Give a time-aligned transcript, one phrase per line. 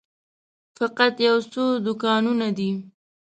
[0.77, 2.69] فقط یو څو دوکانونه دي.